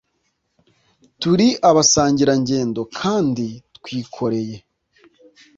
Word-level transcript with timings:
Turi 1.19 1.47
abasangirangendo 1.69 2.81
kandi 2.99 3.45
twikoreye 3.75 4.57